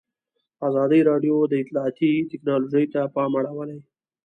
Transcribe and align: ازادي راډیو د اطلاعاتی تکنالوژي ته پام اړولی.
ازادي 0.67 0.99
راډیو 1.09 1.35
د 1.47 1.53
اطلاعاتی 1.63 2.11
تکنالوژي 2.31 2.85
ته 2.93 3.01
پام 3.15 3.31
اړولی. 3.39 3.79